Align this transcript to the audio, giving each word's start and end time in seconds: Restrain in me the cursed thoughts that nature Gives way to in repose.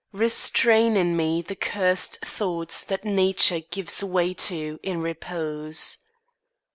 Restrain 0.13 0.97
in 0.97 1.15
me 1.15 1.43
the 1.43 1.55
cursed 1.55 2.25
thoughts 2.25 2.83
that 2.83 3.05
nature 3.05 3.59
Gives 3.59 4.03
way 4.03 4.33
to 4.33 4.79
in 4.81 4.99
repose. 4.99 5.99